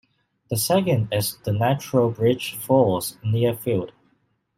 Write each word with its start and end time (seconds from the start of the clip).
The 0.49 0.57
second 0.57 1.09
is 1.11 1.37
the 1.43 1.53
Natural 1.53 2.09
Bridge 2.09 2.55
Falls 2.55 3.19
near 3.23 3.53
Field. 3.55 3.91